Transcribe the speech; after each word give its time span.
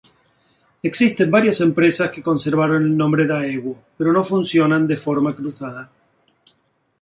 Existen 0.81 1.29
varias 1.29 1.61
empresas 1.61 2.09
que 2.09 2.23
conservaron 2.23 2.81
el 2.85 2.97
nombre 2.97 3.27
Daewoo, 3.27 3.77
pero 3.99 4.11
no 4.11 4.23
funcionan 4.23 4.87
de 4.87 4.95
forma 4.95 5.35
cruzada. 5.35 5.91